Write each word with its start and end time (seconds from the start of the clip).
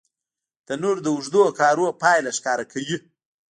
تنور 0.65 0.97
د 1.01 1.07
اوږدو 1.13 1.41
کارونو 1.59 1.97
پایله 2.01 2.31
ښکاره 2.37 2.65
کوي 2.71 2.97